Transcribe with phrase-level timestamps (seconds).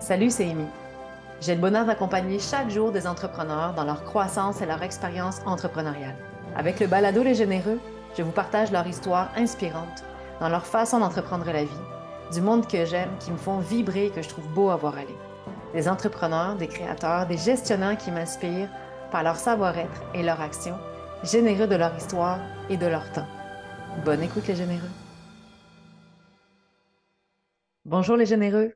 [0.00, 0.64] Salut, c'est Amy.
[1.42, 6.16] J'ai le bonheur d'accompagner chaque jour des entrepreneurs dans leur croissance et leur expérience entrepreneuriale.
[6.56, 7.78] Avec le balado Les Généreux,
[8.16, 10.02] je vous partage leur histoire inspirante
[10.40, 11.84] dans leur façon d'entreprendre la vie,
[12.32, 14.96] du monde que j'aime, qui me font vibrer et que je trouve beau à voir
[14.96, 15.16] aller.
[15.74, 18.70] Des entrepreneurs, des créateurs, des gestionnaires qui m'inspirent
[19.10, 20.78] par leur savoir-être et leur action,
[21.24, 22.38] généreux de leur histoire
[22.70, 23.28] et de leur temps.
[24.06, 24.80] Bonne écoute les généreux.
[27.84, 28.72] Bonjour les généreux.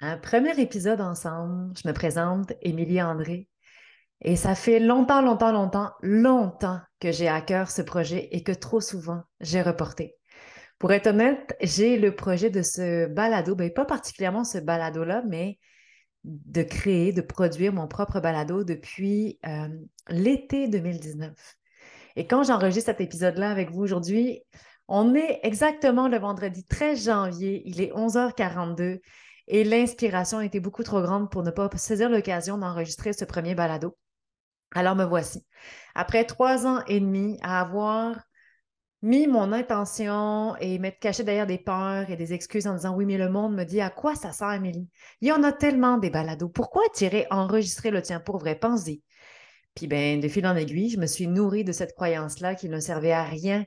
[0.00, 3.48] Un premier épisode ensemble, je me présente, Émilie André.
[4.20, 8.52] Et ça fait longtemps, longtemps, longtemps, longtemps que j'ai à cœur ce projet et que
[8.52, 10.14] trop souvent j'ai reporté.
[10.78, 15.58] Pour être honnête, j'ai le projet de ce balado, ben pas particulièrement ce balado-là, mais
[16.22, 19.68] de créer, de produire mon propre balado depuis euh,
[20.10, 21.32] l'été 2019.
[22.14, 24.42] Et quand j'enregistre cet épisode-là avec vous aujourd'hui,
[24.86, 29.00] on est exactement le vendredi 13 janvier, il est 11h42
[29.48, 33.96] et l'inspiration était beaucoup trop grande pour ne pas saisir l'occasion d'enregistrer ce premier balado.
[34.74, 35.44] Alors me voici.
[35.94, 38.16] Après trois ans et demi à avoir
[39.00, 43.06] mis mon intention et m'être caché derrière des peurs et des excuses en disant oui,
[43.06, 44.88] mais le monde me dit à quoi ça sert, Amélie?
[45.20, 46.48] Il y en a tellement des balados.
[46.48, 48.56] Pourquoi tirer enregistrer le tien pour vrai?
[48.56, 49.02] Pense-y.
[49.74, 52.80] Puis ben, de fil en aiguille, je me suis nourrie de cette croyance-là qui ne
[52.80, 53.64] servait à rien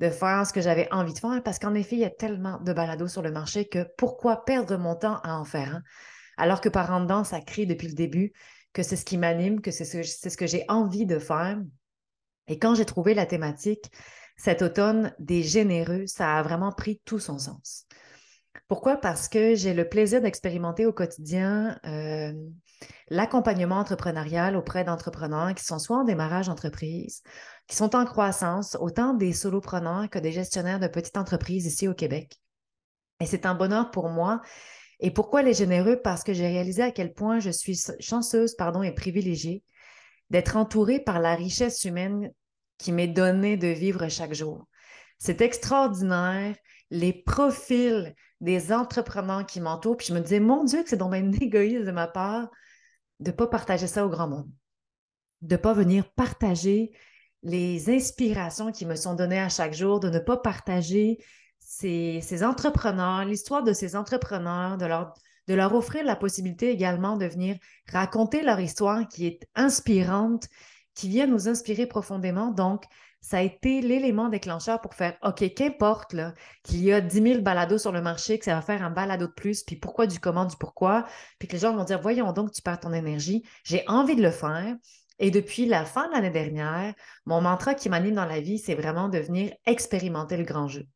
[0.00, 2.58] de faire ce que j'avais envie de faire parce qu'en effet, il y a tellement
[2.58, 5.82] de balados sur le marché que pourquoi perdre mon temps à en faire un?
[6.38, 8.32] Alors que par en dedans, ça crie depuis le début
[8.72, 11.60] que c'est ce qui m'anime, que c'est ce, ce, que j'ai envie de faire.
[12.48, 13.92] Et quand j'ai trouvé la thématique
[14.36, 17.84] cet automne des généreux, ça a vraiment pris tout son sens.
[18.68, 18.96] Pourquoi?
[18.96, 22.32] Parce que j'ai le plaisir d'expérimenter au quotidien euh,
[23.08, 27.22] l'accompagnement entrepreneurial auprès d'entrepreneurs qui sont soit en démarrage d'entreprise,
[27.66, 31.94] qui sont en croissance, autant des solopreneurs que des gestionnaires de petites entreprises ici au
[31.94, 32.40] Québec.
[33.20, 34.40] Et c'est un bonheur pour moi.
[35.00, 36.00] Et pourquoi les généreux?
[36.02, 39.62] Parce que j'ai réalisé à quel point je suis chanceuse pardon, et privilégiée
[40.30, 42.30] d'être entourée par la richesse humaine
[42.78, 44.66] qui m'est donnée de vivre chaque jour.
[45.18, 46.54] C'est extraordinaire,
[46.90, 49.96] les profils des entrepreneurs qui m'entourent.
[49.96, 52.48] Puis je me disais, mon Dieu, que c'est donc un égoïste de ma part
[53.20, 54.50] de ne pas partager ça au grand monde,
[55.42, 56.92] de ne pas venir partager
[57.42, 61.18] les inspirations qui me sont données à chaque jour, de ne pas partager
[61.58, 65.14] ces, entrepreneurs, l'histoire de ces entrepreneurs, de leur,
[65.46, 67.56] de leur offrir la possibilité également de venir
[67.90, 70.48] raconter leur histoire qui est inspirante,
[70.94, 72.50] qui vient nous inspirer profondément.
[72.50, 72.84] Donc,
[73.20, 76.14] ça a été l'élément déclencheur pour faire OK, qu'importe
[76.62, 79.26] qu'il y a 10 000 balados sur le marché, que ça va faire un balado
[79.26, 81.06] de plus, puis pourquoi du comment, du pourquoi,
[81.38, 83.44] puis que les gens vont dire Voyons donc, tu perds ton énergie.
[83.64, 84.74] J'ai envie de le faire.
[85.18, 86.94] Et depuis la fin de l'année dernière,
[87.26, 90.86] mon mantra qui m'anime dans la vie, c'est vraiment de venir expérimenter le grand jeu.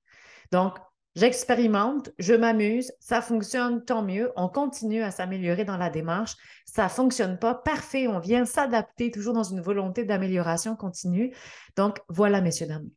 [0.50, 0.78] Donc,
[1.14, 4.32] j'expérimente, je m'amuse, ça fonctionne, tant mieux.
[4.36, 6.36] On continue à s'améliorer dans la démarche.
[6.64, 11.34] Ça ne fonctionne pas, parfait, on vient s'adapter toujours dans une volonté d'amélioration continue.
[11.76, 12.88] Donc, voilà, messieurs, dames.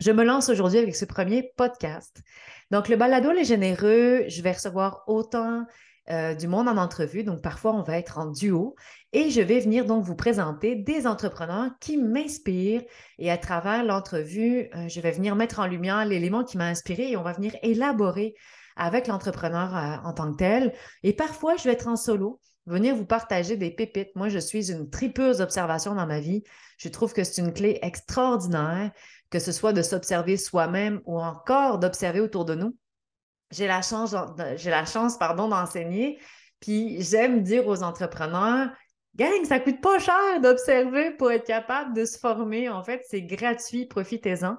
[0.00, 2.22] Je me lance aujourd'hui avec ce premier podcast.
[2.70, 5.64] Donc, le balado Les Généreux, je vais recevoir autant
[6.10, 7.24] euh, du monde en entrevue.
[7.24, 8.76] Donc, parfois, on va être en duo.
[9.16, 12.82] Et je vais venir donc vous présenter des entrepreneurs qui m'inspirent.
[13.18, 17.12] Et à travers l'entrevue, euh, je vais venir mettre en lumière l'élément qui m'a inspiré
[17.12, 18.34] et on va venir élaborer
[18.76, 20.74] avec l'entrepreneur euh, en tant que tel.
[21.02, 24.14] Et parfois, je vais être en solo venir vous partager des pépites.
[24.16, 26.42] Moi, je suis une tripeuse d'observation dans ma vie.
[26.76, 28.90] Je trouve que c'est une clé extraordinaire,
[29.30, 32.76] que ce soit de s'observer soi-même ou encore d'observer autour de nous
[33.52, 34.14] j'ai la chance,
[34.56, 36.18] j'ai la chance pardon, d'enseigner.
[36.60, 38.70] Puis j'aime dire aux entrepreneurs,
[39.16, 42.68] gang, ça coûte pas cher d'observer pour être capable de se former.
[42.68, 44.56] En fait, c'est gratuit, profitez-en.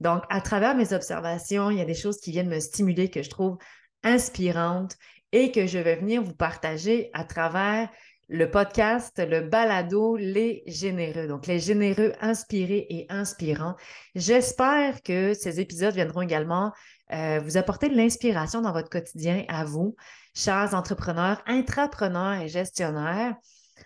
[0.00, 3.22] Donc, à travers mes observations, il y a des choses qui viennent me stimuler que
[3.22, 3.56] je trouve
[4.02, 4.96] inspirantes
[5.32, 7.88] et que je vais venir vous partager à travers
[8.28, 11.28] le podcast, le balado Les Généreux.
[11.28, 13.76] Donc, les généreux inspirés et inspirants.
[14.14, 16.72] J'espère que ces épisodes viendront également
[17.12, 19.94] euh, vous apporter de l'inspiration dans votre quotidien à vous,
[20.34, 23.36] chers entrepreneurs, intrapreneurs et gestionnaires.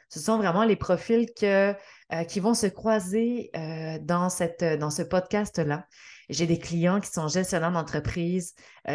[0.09, 1.75] Ce sont vraiment les profils euh,
[2.29, 5.87] qui vont se croiser euh, dans, cette, dans ce podcast-là.
[6.29, 8.55] J'ai des clients qui sont gestionnaires d'entreprise,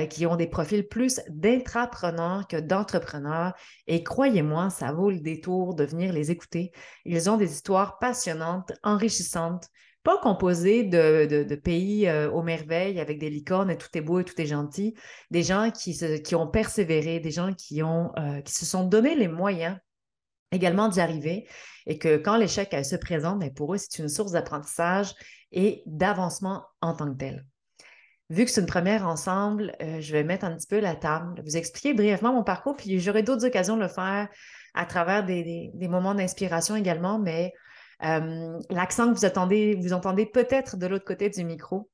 [0.10, 3.52] qui ont des profils plus d'intrapreneurs que d'entrepreneurs.
[3.88, 6.72] Et croyez-moi, ça vaut le détour de venir les écouter.
[7.04, 9.70] Ils ont des histoires passionnantes, enrichissantes,
[10.06, 14.24] pas composé de, pays euh, aux merveilles avec des licornes et tout est beau et
[14.24, 14.94] tout est gentil.
[15.32, 19.78] Des gens qui, ont persévéré, des gens qui, euh, qui se sont donné les moyens
[20.52, 21.48] également d'y arriver
[21.86, 25.14] et que quand l'échec se présente, ben, pour eux, c'est une source d'apprentissage
[25.52, 27.46] et d'avancement en tant que tel.
[28.30, 31.42] vu que c'est une première ensemble, euh, je vais mettre un petit peu la table,
[31.46, 34.28] vous expliquer brièvement mon parcours, puis j'aurai d'autres occasions de le faire
[34.74, 37.54] à travers des, moments d'inspiration également, mais
[38.04, 41.90] euh, l'accent que vous attendez, vous entendez peut-être de l'autre côté du micro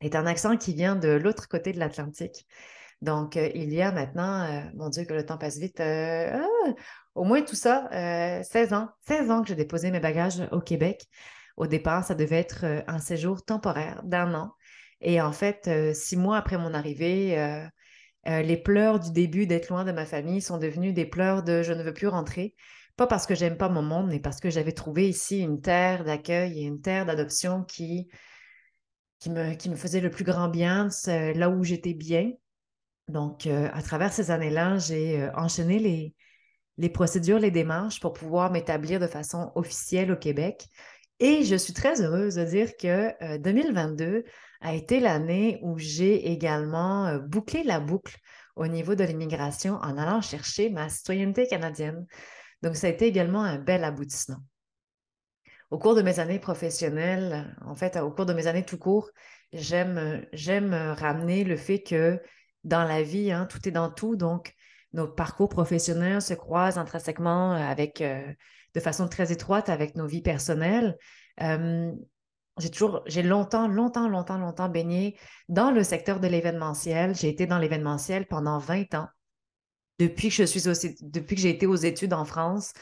[0.00, 2.46] est un accent qui vient de l'autre côté de l'Atlantique.
[3.00, 6.46] Donc, euh, il y a maintenant, mon Dieu, que le temps passe vite, ah,
[7.14, 7.88] au moins tout ça,
[8.42, 11.06] 16 ans, 16 ans que j'ai déposé mes bagages au Québec.
[11.56, 14.52] Au départ, ça devait être un séjour temporaire d'un an.
[15.04, 17.64] Et en fait, euh, six mois après mon arrivée, euh,
[18.26, 21.62] euh, les pleurs du début d'être loin de ma famille sont devenus des pleurs de
[21.62, 22.54] je ne veux plus rentrer.
[22.96, 26.04] Pas parce que j'aime pas mon monde, mais parce que j'avais trouvé ici une terre
[26.04, 28.08] d'accueil et une terre d'adoption qui,
[29.18, 32.30] qui, me, qui me faisait le plus grand bien, là où j'étais bien.
[33.08, 36.14] Donc, à travers ces années-là, j'ai enchaîné les,
[36.78, 40.66] les procédures, les démarches pour pouvoir m'établir de façon officielle au Québec.
[41.20, 44.24] Et je suis très heureuse de dire que 2022
[44.60, 48.16] a été l'année où j'ai également bouclé la boucle
[48.56, 52.06] au niveau de l'immigration en allant chercher ma citoyenneté canadienne.
[52.62, 54.38] Donc, ça a été également un bel aboutissement.
[55.70, 59.10] Au cours de mes années professionnelles, en fait, au cours de mes années tout court,
[59.52, 62.20] j'aime, j'aime ramener le fait que
[62.64, 64.16] dans la vie, hein, tout est dans tout.
[64.16, 64.54] Donc,
[64.94, 68.02] nos parcours professionnels se croisent intrinsèquement avec
[68.74, 70.96] de façon très étroite avec nos vies personnelles.
[71.40, 71.92] Euh,
[72.58, 75.16] j'ai toujours, j'ai longtemps, longtemps, longtemps, longtemps baigné
[75.48, 77.14] dans le secteur de l'événementiel.
[77.14, 79.08] J'ai été dans l'événementiel pendant 20 ans.
[79.98, 82.72] Depuis que je suis aussi, depuis que j'ai été aux études en France,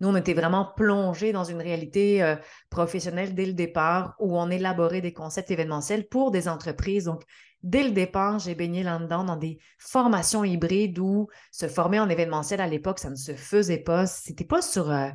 [0.00, 2.36] nous, on était vraiment plongés dans une réalité euh,
[2.70, 7.04] professionnelle dès le départ où on élaborait des concepts événementiels pour des entreprises.
[7.04, 7.22] Donc,
[7.62, 12.60] dès le départ, j'ai baigné là-dedans dans des formations hybrides où se former en événementiel
[12.60, 14.06] à l'époque, ça ne se faisait pas.
[14.06, 15.08] C'était pas sur, euh,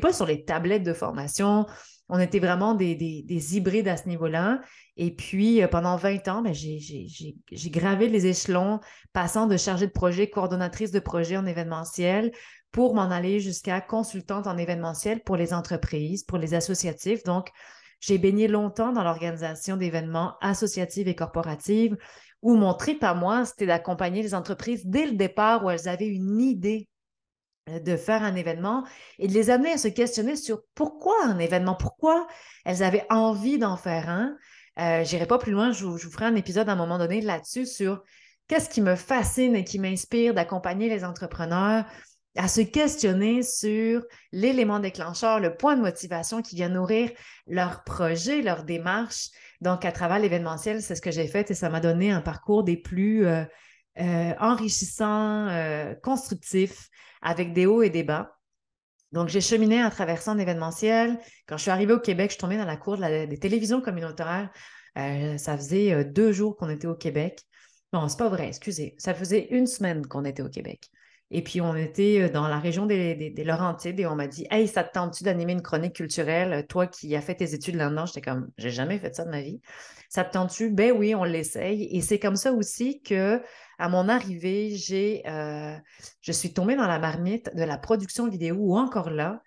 [0.00, 1.66] pas sur les tablettes de formation.
[2.08, 4.60] On était vraiment des, hybrides à ce niveau-là.
[4.96, 8.80] Et puis, euh, pendant 20 ans, ben, j'ai gravé les échelons,
[9.12, 12.32] passant de chargée de projet, coordonnatrice de projet en événementiel,
[12.72, 17.22] pour m'en aller jusqu'à consultante en événementiel pour les entreprises, pour les associatifs.
[17.24, 17.50] Donc,
[18.00, 21.94] j'ai baigné longtemps dans l'organisation d'événements associatifs et corporatifs
[22.42, 26.08] où mon trip à moi, c'était d'accompagner les entreprises dès le départ où elles avaient
[26.08, 26.88] une idée
[27.68, 28.84] euh, de faire un événement
[29.18, 32.26] et de les amener à se questionner sur pourquoi un événement, pourquoi
[32.64, 34.36] elles avaient envie d'en faire un.
[34.78, 37.20] Euh, Je n'irai pas plus loin, je vous, ferai un épisode à un moment donné
[37.20, 38.02] là-dessus sur
[38.48, 41.84] qu'est-ce qui me fascine et qui m'inspire d'accompagner les entrepreneurs
[42.36, 47.10] à se questionner sur l'élément déclencheur, le point de motivation qui vient nourrir
[47.46, 49.30] leur projet, leur démarche.
[49.60, 52.62] Donc, à travers l'événementiel, c'est ce que j'ai fait et ça m'a donné un parcours
[52.62, 53.44] des plus euh,
[53.98, 56.88] euh, enrichissants, euh, constructifs,
[57.20, 58.36] avec des hauts et des bas.
[59.12, 61.18] Donc, j'ai cheminé à travers un événementiel.
[61.48, 64.50] Quand je suis arrivée au Québec, je tombée dans la cour des télévisions communautaires.
[64.94, 67.42] ça faisait deux jours qu'on était au Québec.
[67.92, 68.94] Non, c'est pas vrai, excusez.
[68.98, 70.88] Ça faisait une semaine qu'on était au Québec.
[71.32, 74.66] Et puis, on était euh, dans la région des, Laurentides et on m'a dit Hey,
[74.66, 76.66] ça te tente-tu d'animer une chronique culturelle?
[76.68, 79.40] Toi qui as fait tes études là-dedans, j'étais comme J'ai jamais fait ça de ma
[79.40, 79.60] vie.
[80.08, 80.70] Ça te tente-tu?
[80.70, 81.84] Ben oui, on l'essaye.
[81.96, 83.40] Et c'est comme ça aussi que,
[83.78, 85.76] à mon arrivée, j'ai, euh,
[86.20, 89.40] je suis tombée dans la marmite de la production vidéo ou encore là,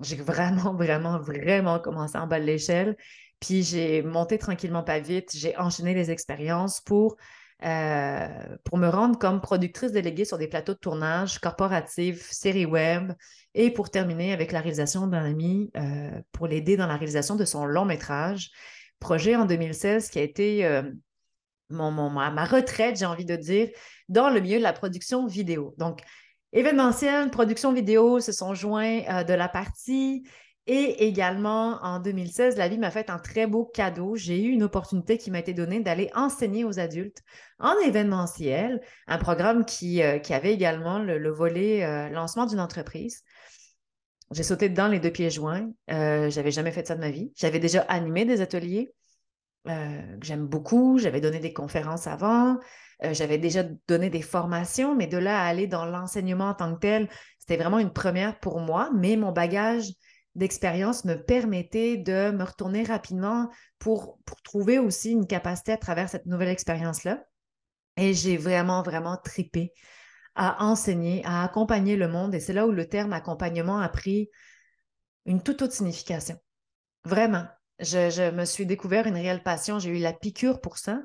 [0.00, 2.96] j'ai vraiment, vraiment, vraiment commencé en bas de l'échelle.
[3.40, 7.16] Puis j'ai monté tranquillement pas vite, j'ai enchaîné les expériences pour
[7.64, 8.28] euh,
[8.64, 13.12] pour me rendre comme productrice déléguée sur des plateaux de tournage corporatifs, séries web,
[13.54, 17.44] et pour terminer avec la réalisation d'un ami euh, pour l'aider dans la réalisation de
[17.46, 18.50] son long métrage.
[19.00, 20.82] Projet en 2016 qui a été euh,
[21.70, 23.68] mon, ma retraite, j'ai envie de dire,
[24.08, 25.74] dans le milieu de la production vidéo.
[25.78, 26.00] Donc,
[26.52, 30.24] événementiel, production vidéo se sont joints de la partie
[30.68, 34.16] et également, en 2016, la vie m'a fait un très beau cadeau.
[34.16, 37.22] J'ai eu une opportunité qui m'a été donnée d'aller enseigner aux adultes
[37.60, 43.22] en événementiel, un programme qui, euh, qui avait également le, volet euh, lancement d'une entreprise.
[44.32, 45.70] J'ai sauté dedans les deux pieds joints.
[45.92, 47.30] Euh, j'avais jamais fait ça de ma vie.
[47.36, 48.92] J'avais déjà animé des ateliers
[49.64, 49.72] que
[50.24, 50.96] j'aime beaucoup.
[50.98, 52.56] J'avais donné des conférences avant.
[53.02, 56.78] j'avais déjà donné des formations, mais de là à aller dans l'enseignement en tant que
[56.78, 57.08] tel,
[57.40, 58.90] c'était vraiment une première pour moi.
[58.94, 59.90] Mais mon bagage
[60.36, 66.26] d'expérience me permettait de me retourner rapidement pour, trouver aussi une capacité à travers cette
[66.26, 67.24] nouvelle expérience-là.
[67.96, 69.72] Et j'ai vraiment, vraiment tripé
[70.34, 72.34] à enseigner, à accompagner le monde.
[72.34, 74.28] Et c'est là où le terme accompagnement a pris
[75.24, 76.38] une toute autre signification.
[77.04, 77.46] Vraiment.
[77.78, 79.78] Je, me suis découvert une réelle passion.
[79.78, 81.02] J'ai eu la piqûre pour ça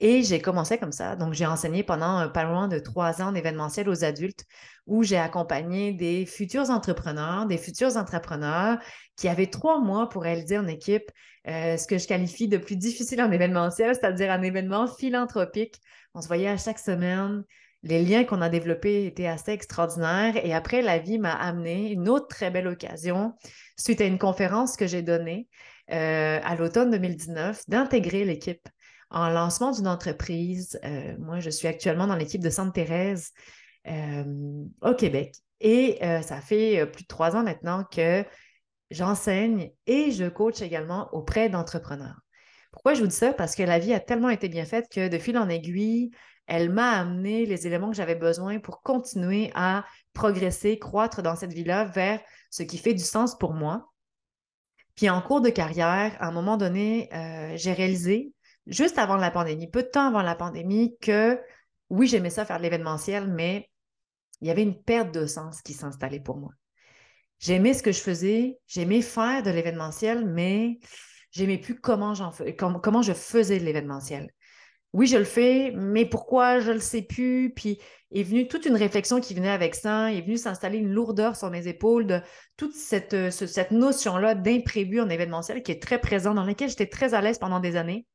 [0.00, 1.14] et j'ai commencé comme ça.
[1.14, 4.44] Donc, j'ai enseigné pendant pas loin de trois ans d'événementiel aux adultes
[4.86, 8.78] où j'ai accompagné des futurs entrepreneurs, des futurs entrepreneurs
[9.16, 11.08] qui avaient trois mois pour réaliser en équipe
[11.46, 15.76] euh, ce que je qualifie de plus difficile en événementiel, c'est-à-dire un événement philanthropique.
[16.14, 17.44] On se voyait à chaque semaine.
[17.84, 20.34] Les liens qu'on a développés étaient assez extraordinaires.
[20.44, 23.34] Et après, la vie m'a amené une autre très belle occasion
[23.76, 25.46] suite à une conférence que j'ai donnée
[25.90, 28.68] euh, à l'automne 2019 d'intégrer l'équipe
[29.10, 30.78] en lancement d'une entreprise.
[30.84, 33.32] Euh, moi, je suis actuellement dans l'équipe de Sainte-Thérèse
[33.86, 34.24] euh,
[34.82, 35.34] au Québec.
[35.60, 38.24] Et ça fait plus de trois ans maintenant que
[38.92, 42.20] j'enseigne et je coach également auprès d'entrepreneurs.
[42.70, 43.32] Pourquoi je vous dis ça?
[43.32, 46.12] Parce que la vie a tellement été bien faite que de fil en aiguille,
[46.46, 51.52] elle m'a amené les éléments que j'avais besoin pour continuer à progresser, croître dans cette
[51.52, 53.90] vie-là vers ce qui fait du sens pour moi.
[54.98, 58.32] Puis en cours de carrière, à un moment donné, euh, j'ai réalisé,
[58.66, 61.40] juste avant la pandémie, peu de temps avant la pandémie, que
[61.88, 63.70] oui, j'aimais ça faire de l'événementiel, mais
[64.40, 66.50] il y avait une perte de sens qui s'installait pour moi.
[67.38, 70.80] J'aimais ce que je faisais, j'aimais faire de l'événementiel, mais
[71.30, 72.12] j'aimais plus comment,
[72.82, 74.28] comment je faisais de l'événementiel.
[74.94, 77.52] Oui, je le fais, mais pourquoi je ne le sais plus?
[77.54, 77.78] Puis
[78.10, 81.50] est venue toute une réflexion qui venait avec ça, est venue s'installer une lourdeur sur
[81.50, 82.20] mes épaules de
[82.56, 86.86] toute cette, euh, cette notion-là d'imprévu en événementiel qui est très présente, dans laquelle j'étais
[86.86, 88.06] très à l'aise pendant des années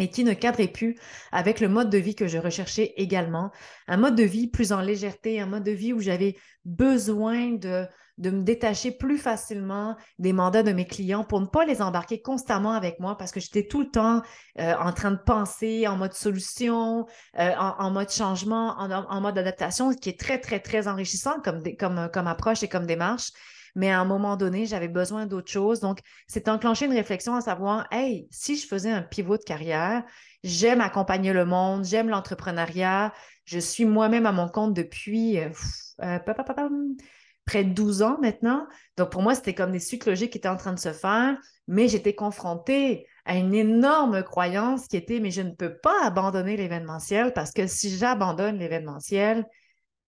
[0.00, 0.96] et qui ne cadrait plus
[1.30, 3.52] avec le mode de vie que je recherchais également.
[3.86, 7.86] Un mode de vie plus en légèreté, un mode de vie où j'avais besoin de,
[8.20, 12.20] de me détacher plus facilement des mandats de mes clients pour ne pas les embarquer
[12.20, 14.22] constamment avec moi parce que j'étais tout le temps
[14.58, 17.06] euh, en train de penser en mode solution,
[17.38, 22.26] euh, en, mode changement, en, mode adaptation, qui est très, très, très enrichissant comme, comme,
[22.26, 23.32] approche et comme démarche
[23.76, 25.78] mais à un moment donné, j'avais besoin d'autre chose.
[25.78, 30.02] Donc, c'est enclenché une réflexion à savoir, hey, si je faisais un pivot de carrière,
[30.42, 33.12] j'aime accompagner le monde, j'aime l'entrepreneuriat,
[33.44, 35.50] je suis moi-même à mon compte depuis euh,
[36.02, 36.18] euh,
[37.50, 38.68] près de 12 ans maintenant.
[38.96, 41.36] Donc, pour moi, c'était comme des suites logiques qui étaient en train de se faire,
[41.66, 46.56] mais j'étais confrontée à une énorme croyance qui était, mais je ne peux pas abandonner
[46.56, 49.44] l'événementiel parce que si j'abandonne l'événementiel,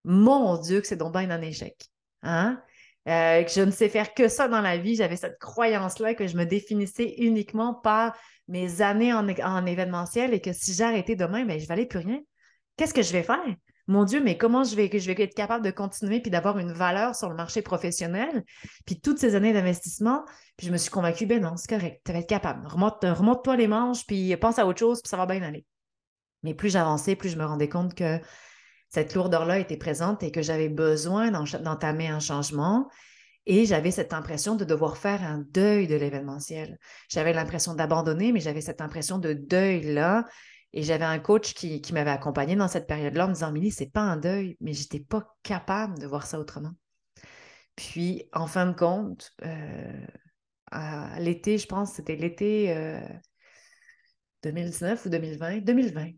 [0.04, 1.76] mon Dieu, que c'est donc bien un échec.
[2.22, 2.62] Hein?
[3.08, 4.94] Euh, que je ne sais faire que ça dans la vie.
[4.94, 9.26] J'avais cette croyance-là que je me définissais uniquement par mes années en,
[9.66, 12.20] événementiel et que si j'arrêtais demain, ben, je ne valais plus rien.
[12.76, 13.42] Qu'est-ce que je vais faire?
[13.88, 17.28] Mon Dieu, mais comment je vais, être capable de continuer puis d'avoir une valeur sur
[17.28, 18.44] le marché professionnel?
[18.86, 20.24] Puis toutes ces années d'investissement,
[20.56, 22.66] puis je me suis convaincue, ben non, c'est correct, tu vas être capable.
[22.66, 25.66] Remonte, remonte-toi les manches, puis pense à autre chose, puis ça va bien aller.
[26.44, 28.20] Mais plus j'avançais, plus je me rendais compte que
[28.88, 32.88] cette lourdeur-là était présente et que j'avais besoin d'entamer un changement.
[33.46, 36.78] Et j'avais cette impression de devoir faire un deuil de l'événementiel.
[37.08, 40.26] J'avais l'impression d'abandonner, mais j'avais cette impression de deuil-là.
[40.72, 43.90] Et j'avais un coach qui, m'avait accompagné dans cette période-là en me disant Milly, c'est
[43.90, 46.72] pas un deuil, mais j'étais pas capable de voir ça autrement.
[47.76, 50.06] Puis, en fin de compte, euh,
[50.70, 52.74] à l'été, je pense, c'était l'été
[54.42, 56.10] 2019 euh, ou 2020, 2020,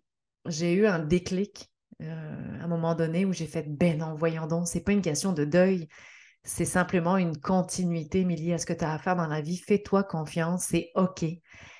[0.46, 1.70] j'ai eu un déclic
[2.02, 5.02] euh, à un moment donné où j'ai fait ben non, voyons donc, c'est pas une
[5.02, 5.88] question de deuil,
[6.44, 9.56] c'est simplement une continuité, Émilie, à ce que tu as à faire dans la vie.
[9.56, 11.25] Fais-toi confiance, c'est OK.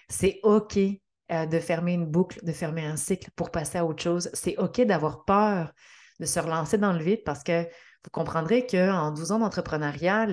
[0.09, 0.79] C'est OK
[1.33, 4.31] euh, de fermer une boucle, de fermer un cycle pour passer à autre chose.
[4.35, 5.73] C'est OK d'avoir peur
[6.21, 7.67] de se relancer dans le vide parce que
[8.05, 10.27] vous comprendrez qu'en 12 ans d'entrepreneuriat,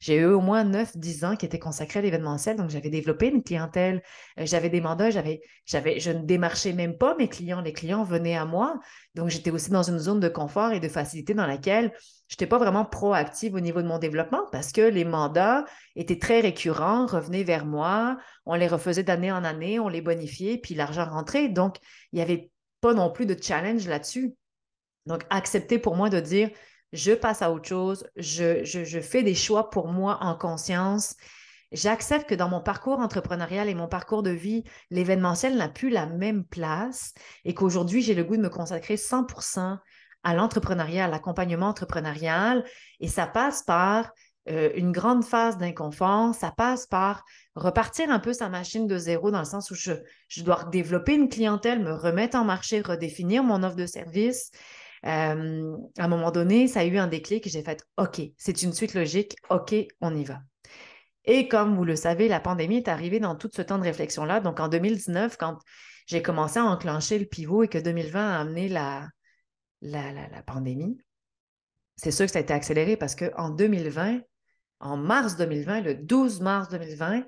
[0.00, 2.56] j'ai eu au moins 9-10 ans qui étaient consacrés à l'événementiel.
[2.56, 4.02] Donc, j'avais développé une clientèle,
[4.40, 7.60] euh, j'avais des mandats, j'avais, j'avais, je ne démarchais même pas mes clients.
[7.60, 8.80] Les clients venaient à moi.
[9.14, 11.92] Donc, j'étais aussi dans une zone de confort et de facilité dans laquelle
[12.28, 15.66] je n'étais pas vraiment proactive au niveau de mon développement parce que les mandats
[15.96, 18.16] étaient très récurrents, revenaient vers moi,
[18.46, 21.50] on les refaisait d'année en année, on les bonifiait, puis l'argent rentrait.
[21.50, 21.76] Donc,
[22.12, 22.50] il n'y avait
[22.80, 24.34] pas non plus de challenge là-dessus.
[25.04, 26.48] Donc, accepter pour moi de dire,
[26.92, 31.16] je passe à autre chose, je, fais des choix pour moi en conscience.
[31.72, 36.04] J'accepte que dans mon parcours entrepreneurial et mon parcours de vie, l'événementiel n'a plus la
[36.04, 37.14] même place
[37.46, 39.78] et qu'aujourd'hui, j'ai le goût de me consacrer 100%
[40.22, 42.62] à l'entrepreneuriat, à l'accompagnement entrepreneurial.
[43.00, 44.12] Et ça passe par
[44.50, 49.30] euh, une grande phase d'inconfort, ça passe par repartir un peu sa machine de zéro
[49.30, 49.92] dans le sens où je,
[50.28, 54.50] je dois développer une clientèle, me remettre en marché, redéfinir mon offre de service
[55.02, 58.72] à un moment donné, ça a eu un déclic et j'ai fait OK, c'est une
[58.72, 60.40] suite logique, OK, on y va.
[61.24, 64.40] Et comme vous le savez, la pandémie est arrivée dans tout ce temps de réflexion-là.
[64.40, 65.58] Donc en 2019, quand
[66.06, 69.08] j'ai commencé à enclencher le pivot et que 2020 a amené la,
[69.82, 70.98] la, la, pandémie,
[71.96, 74.20] c'est sûr que ça a été accéléré parce qu'en 2020,
[74.80, 77.24] en mars 2020, le 12 mars 2020,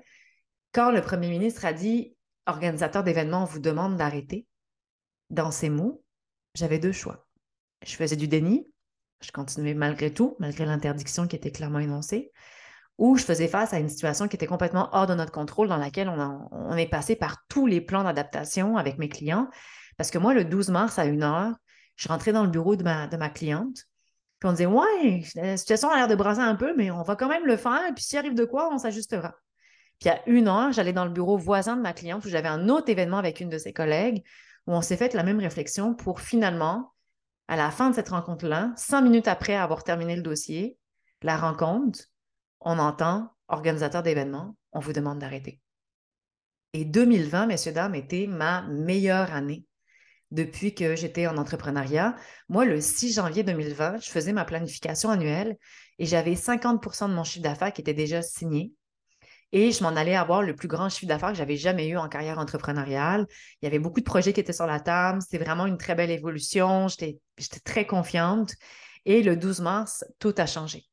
[0.73, 2.15] quand le premier ministre a dit
[2.47, 4.45] organisateur d'événements, on vous demande d'arrêter,
[5.29, 6.03] dans ces mots,
[6.53, 7.24] j'avais deux choix.
[7.85, 8.67] Je faisais du déni,
[9.21, 12.31] je continuais malgré tout, malgré l'interdiction qui était clairement énoncée,
[12.97, 15.77] ou je faisais face à une situation qui était complètement hors de notre contrôle, dans
[15.77, 19.49] laquelle on, est passé par tous les plans d'adaptation avec mes clients.
[19.97, 21.53] Parce que moi, le 12 mars à 1 heure,
[21.95, 23.77] je rentrais dans le bureau de ma, de ma cliente,
[24.39, 27.15] puis on disait Ouais, la situation a l'air de brasser un peu, mais on va
[27.15, 29.35] quand même le faire, puis s'il arrive de quoi, on s'ajustera.
[29.99, 32.67] Puis à une heure, j'allais dans le bureau voisin de ma cliente où j'avais un
[32.67, 34.23] autre événement avec une de ses collègues,
[34.67, 36.94] où on s'est fait la même réflexion pour finalement,
[37.47, 40.77] à la fin de cette rencontre-là, cinq minutes après avoir terminé le dossier,
[41.21, 41.99] la rencontre,
[42.59, 45.59] on entend organisateur d'événements, on vous demande d'arrêter.
[46.73, 49.65] Et 2020, messieurs, dames, était ma meilleure année
[50.31, 52.15] depuis que j'étais en entrepreneuriat.
[52.49, 55.57] Moi, le 6 janvier 2020, je faisais ma planification annuelle
[55.99, 58.73] et j'avais 50% de mon chiffre d'affaires qui était déjà signé.
[59.51, 62.09] Et je m'en allais avoir le plus grand chiffre d'affaires que j'avais jamais eu en
[62.09, 63.25] carrière entrepreneuriale.
[63.61, 65.21] Il y avait beaucoup de projets qui étaient sur la table.
[65.21, 66.87] C'était vraiment une très belle évolution.
[66.87, 67.19] J'étais
[67.63, 68.53] très confiante.
[69.05, 70.85] Et le 12 mars, tout a changé.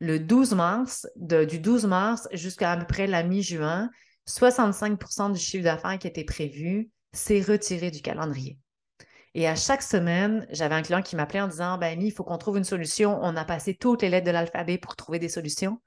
[0.00, 3.90] Le 12 mars, du 12 mars jusqu'à à peu près la mi-juin,
[4.28, 8.58] 65% du chiffre d'affaires qui était prévu s'est retiré du calendrier.
[9.34, 12.38] Et à chaque semaine, j'avais un client qui m'appelait en disant Ben, il faut qu'on
[12.38, 13.18] trouve une solution.
[13.22, 15.80] On a passé toutes les lettres de l'alphabet pour trouver des solutions.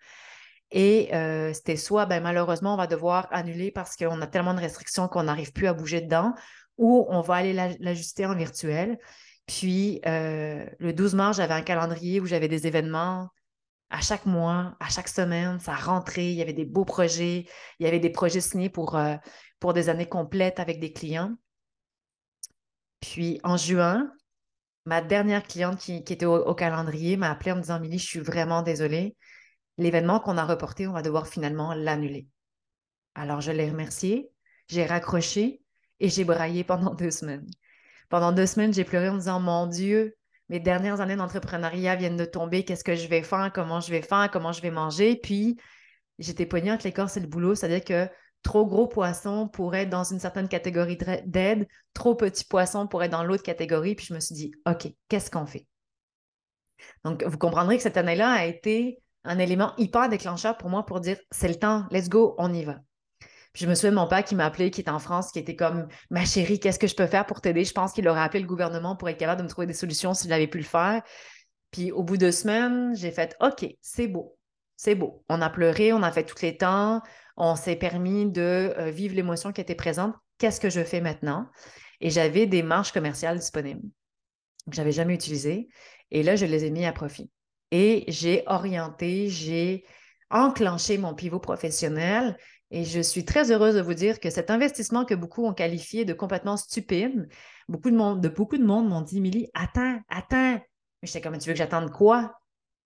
[0.71, 4.59] Et euh, c'était soit, ben, malheureusement, on va devoir annuler parce qu'on a tellement de
[4.59, 6.33] restrictions qu'on n'arrive plus à bouger dedans,
[6.77, 8.99] ou on va aller l'ajuster en virtuel.
[9.47, 13.29] Puis, euh, le 12 mars, j'avais un calendrier où j'avais des événements
[13.89, 17.45] à chaque mois, à chaque semaine, ça rentrait, il y avait des beaux projets,
[17.79, 19.15] il y avait des projets signés pour, euh,
[19.73, 21.35] des années complètes avec des clients.
[23.01, 24.11] Puis en juin,
[24.85, 28.19] ma dernière cliente qui, était au, calendrier m'a appelé en me disant Milly, je suis
[28.19, 29.15] vraiment désolée
[29.79, 32.27] l'événement qu'on a reporté, on va devoir finalement l'annuler.
[33.15, 34.29] Alors, je l'ai remercié,
[34.67, 35.61] j'ai raccroché
[35.99, 37.47] et j'ai braillé pendant deux semaines.
[38.09, 40.15] Pendant deux semaines, j'ai pleuré en me disant, mon Dieu,
[40.49, 44.01] mes dernières années d'entrepreneuriat viennent de tomber, qu'est-ce que je vais faire, comment je vais
[44.01, 45.15] faire, comment je vais manger?
[45.15, 45.57] Puis,
[46.17, 48.09] j'étais poignée entre l'écorce et le boulot, c'est-à-dire que
[48.43, 53.11] trop gros poisson pourrait être dans une certaine catégorie d'aide, trop petit poisson pourrait être
[53.11, 53.95] dans l'autre catégorie.
[53.95, 55.67] Puis je me suis dit, OK, qu'est-ce qu'on fait?
[57.03, 60.99] Donc, vous comprendrez que cette année-là a été un élément hyper déclencheur pour moi pour
[60.99, 62.79] dire c'est le temps, let's go, on y va.
[63.53, 65.55] Je me souviens de mon père qui m'a appelé, qui est en France, qui était
[65.55, 67.65] comme Ma chérie, qu'est-ce que je peux faire pour t'aider?
[67.65, 70.13] Je pense qu'il aurait appelé le gouvernement pour être capable de me trouver des solutions
[70.13, 71.01] s'il avait pu le faire.
[71.71, 74.37] Puis au bout de semaines, j'ai fait OK, c'est beau,
[74.75, 75.23] c'est beau.
[75.29, 77.01] On a pleuré, on a fait tous les temps,
[77.37, 80.13] on s'est permis de euh, vivre l'émotion qui était présente.
[80.37, 81.47] Qu'est-ce que je fais maintenant?
[82.01, 83.81] Et j'avais des marges commerciales disponibles
[84.69, 85.69] que je n'avais jamais utilisées.
[86.11, 87.29] Et là, je les ai mis à profit
[87.71, 89.85] et j'ai orienté, j'ai
[90.29, 92.37] enclenché mon pivot professionnel.
[92.71, 96.05] Et je suis très heureuse de vous dire que cet investissement que beaucoup ont qualifié
[96.05, 97.27] de complètement stupide,
[97.67, 100.59] beaucoup de monde, de beaucoup de monde m'ont dit, Milly, attends, attends.
[101.01, 102.35] Mais j'étais comme, tu veux que j'attende quoi?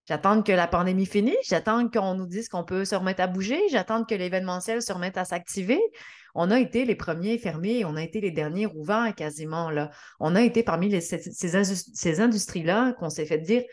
[0.05, 3.59] J'attends que la pandémie finisse, j'attends qu'on nous dise qu'on peut se remettre à bouger,
[3.69, 5.81] j'attends que l'événementiel se remette à s'activer?
[6.35, 9.69] On a été les premiers fermés, on a été les derniers ouverts quasiment.
[9.69, 9.91] Là.
[10.19, 13.63] On a été parmi ces, industries-là qu'on s'est fait dire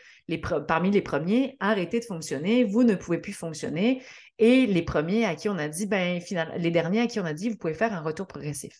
[0.67, 4.01] parmi les premiers, arrêtez de fonctionner, vous ne pouvez plus fonctionner.
[4.37, 7.25] Et les premiers à qui on a dit, ben, finalement, les derniers à qui on
[7.25, 8.77] a dit, vous pouvez faire un retour progressif.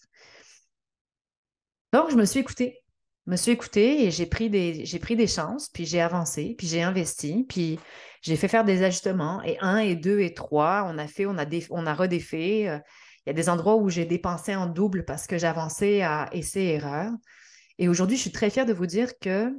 [1.92, 2.82] Donc, je me suis écoutée
[3.28, 7.80] me suis écoutée et j'ai pris des, chances, puis j'ai avancé, puis j'ai investi, puis
[8.22, 9.42] j'ai fait faire des ajustements.
[9.44, 12.82] Et un, et deux, et trois, on a fait, on a, on a redéfait.
[13.26, 17.12] Il y a des endroits où j'ai dépensé en double parce que j'avançais à essai-erreur.
[17.78, 19.54] Et aujourd'hui, je suis très fière de vous dire que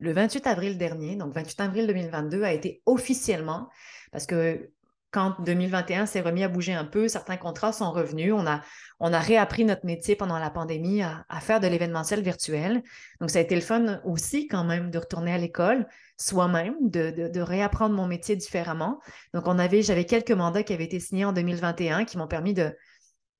[0.00, 3.68] le 28 avril dernier, donc 28 avril 2022, a été officiellement,
[4.12, 4.70] parce que
[5.10, 8.34] quand 2021 s'est remis à bouger un peu, certains contrats sont revenus.
[8.34, 8.60] On a,
[9.00, 12.82] on a réappris notre métier pendant la pandémie à, faire de l'événementiel virtuel.
[13.20, 15.86] Donc, ça a été le fun aussi quand même de retourner à l'école
[16.18, 19.00] soi-même, de, réapprendre mon métier différemment.
[19.32, 22.52] Donc, on avait, j'avais quelques mandats qui avaient été signés en 2021 qui m'ont permis
[22.52, 22.76] de,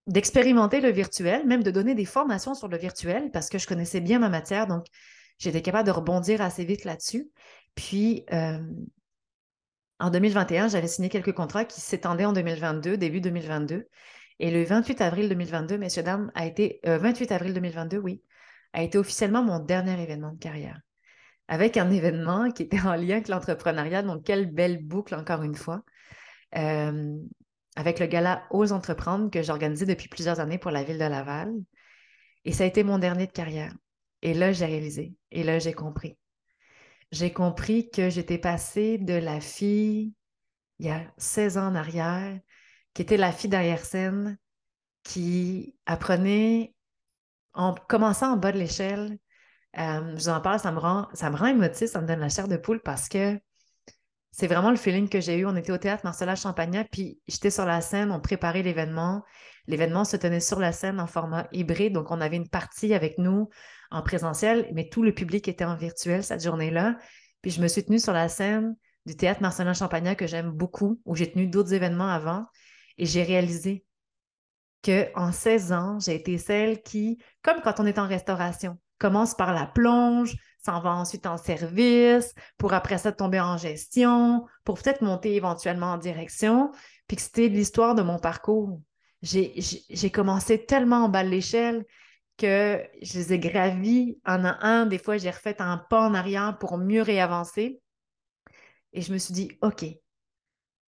[0.07, 4.01] d'expérimenter le virtuel, même de donner des formations sur le virtuel parce que je connaissais
[4.01, 4.67] bien ma matière.
[4.67, 4.87] Donc,
[5.39, 7.29] j'étais capable de rebondir assez vite là-dessus.
[7.75, 8.59] Puis, euh,
[10.01, 13.89] en 2021, j'avais signé quelques contrats qui s'étendaient en 2022, début 2022.
[14.41, 18.23] Et le 28 avril 2022, messieurs, dames, a été, 28 euh, avril 2022, oui,
[18.73, 20.81] a été officiellement mon dernier événement de carrière.
[21.49, 25.57] Avec un événement qui était en lien avec l'entrepreneuriat, donc quelle belle boucle encore une
[25.57, 25.83] fois.
[26.57, 27.17] Euh,
[27.75, 31.53] avec le gala Ose entreprendre que j'organisais depuis plusieurs années pour la ville de Laval.
[32.45, 33.75] Et ça a été mon dernier de carrière.
[34.23, 35.15] Et là, j'ai réalisé.
[35.33, 36.17] Et là, j'ai compris
[37.13, 40.15] j'ai compris que j'étais passée de la fille
[40.79, 42.39] il y a 16 ans en arrière
[42.95, 44.39] qui était la fille scène,
[45.03, 46.75] qui apprenait
[47.55, 49.19] en commençant en bas de l'échelle.
[49.79, 52.21] Euh, je vous en parle, ça me rend, ça me rend émotif, ça me donne
[52.21, 53.39] la chair de poule parce que
[54.31, 55.47] c'est vraiment le feeling que j'ai eu.
[55.47, 59.25] On était au théâtre Marcella Champagnac, puis j'étais sur la scène, on préparait l'événement.
[59.67, 63.19] L'événement se tenait sur la scène en format hybride, donc on avait une partie avec
[63.19, 63.49] nous
[63.91, 66.97] en présentiel, mais tout le public était en virtuel cette journée-là.
[67.43, 71.01] Puis je me suis tenue sur la scène du théâtre Marcella Champagnac que j'aime beaucoup,
[71.05, 72.47] où j'ai tenu d'autres événements avant,
[72.99, 73.85] et j'ai réalisé
[74.85, 79.53] qu'en 16 ans, j'ai été celle qui, comme quand on est en restauration, commence par
[79.53, 85.03] la plonge, s'en va ensuite en service, pour après ça tomber en gestion, pour peut-être
[85.03, 86.73] monter éventuellement en direction.
[87.07, 88.81] Puis que c'était l'histoire de mon parcours.
[89.23, 91.87] J'ai commencé tellement en bas de l'échelle
[92.39, 94.87] que je les ai gravis en un, un.
[94.87, 97.83] Des fois, j'ai refait un pas en arrière pour mieux réavancer.
[98.95, 99.85] Et je me suis dit, OK,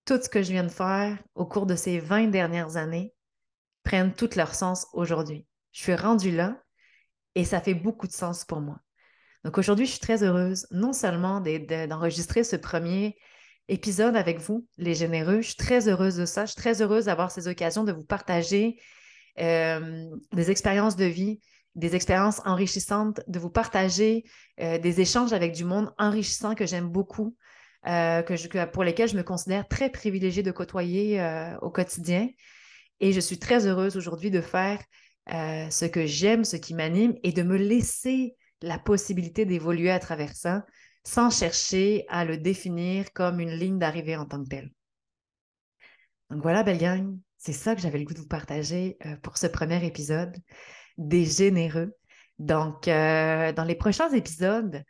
[0.07, 3.13] tout ce que je viens de faire au cours de ces 20 dernières années
[3.83, 5.47] prennent tout leur sens aujourd'hui.
[5.73, 6.63] Je suis rendue là
[7.35, 8.81] et ça fait beaucoup de sens pour moi.
[9.45, 13.17] Donc aujourd'hui, je suis très heureuse non seulement d'enregistrer ce premier
[13.69, 15.41] épisode avec vous, les généreux.
[15.41, 16.45] Je suis très heureuse de ça.
[16.45, 18.81] Je suis très heureuse d'avoir ces occasions de vous partager
[19.39, 21.41] euh, des expériences de vie,
[21.75, 24.25] des expériences enrichissantes, de vous partager
[24.61, 27.37] euh, des échanges avec du monde enrichissant que j'aime beaucoup,
[27.87, 31.23] euh, que pour lesquels je me considère très privilégiée de côtoyer
[31.63, 32.29] au quotidien.
[33.01, 34.83] Et je suis très heureuse aujourd'hui de faire
[35.29, 40.35] ce que j'aime, ce qui m'anime et de me laisser la possibilité d'évoluer à travers
[40.35, 40.67] ça
[41.05, 44.71] sans chercher à le définir comme une ligne d'arrivée en tant que telle.
[46.31, 49.39] Donc voilà, belle gang, c'est ça que j'avais le goût de vous partager euh, pour
[49.39, 50.37] ce premier épisode
[50.99, 51.97] des généreux.
[52.39, 54.85] Donc, euh, dans les prochains épisodes,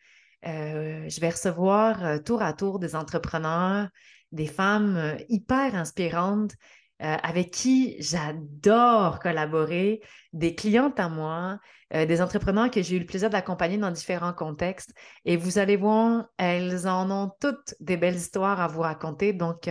[0.47, 3.89] euh, je vais recevoir tour à tour des entrepreneurs,
[4.33, 6.53] des femmes hyper inspirantes
[7.03, 10.03] avec qui j'adore collaborer,
[10.35, 11.59] des clientes à moi,
[11.91, 14.93] des entrepreneurs que j'ai eu le plaisir d'accompagner dans différents contextes.
[15.25, 19.33] Et vous allez voir, elles en ont toutes des belles histoires à vous raconter.
[19.33, 19.71] Donc,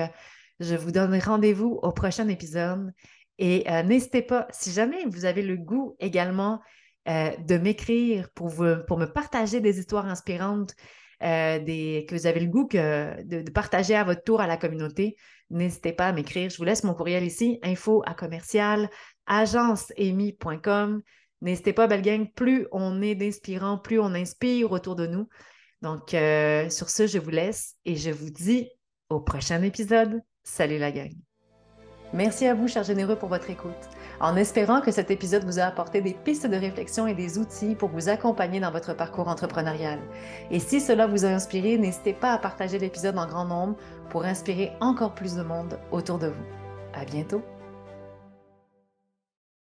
[0.60, 2.91] je vous donne rendez-vous au prochain épisode.
[3.38, 6.60] Et n'hésitez pas, si jamais vous avez le goût également
[7.06, 10.76] de m'écrire pour, me partager des histoires inspirantes,
[11.22, 15.15] des, que vous avez le goût de, partager à votre tour à la communauté,
[15.50, 16.50] n'hésitez pas à m'écrire.
[16.50, 18.89] Je vous laisse mon courriel ici, info à commercial,
[19.26, 21.02] agenceemi.com.
[21.41, 25.30] N'hésitez pas, belle gang, plus on est d'inspirants, plus on inspire autour de nous.
[25.82, 28.69] Donc, euh, sur ce, je vous laisse et je vous dis
[29.10, 30.22] au prochain épisode.
[30.52, 31.14] Salut la gang.
[32.12, 33.88] Merci à vous, chers généreux, pour votre écoute.
[34.20, 37.76] En espérant que cet épisode vous a apporté des pistes de réflexion et des outils
[37.76, 40.00] pour vous accompagner dans votre parcours entrepreneurial.
[40.50, 43.78] Et si cela vous a inspiré, n'hésitez pas à partager l'épisode en grand nombre
[44.10, 46.46] pour inspirer encore plus de monde autour de vous.
[46.96, 47.44] À bientôt!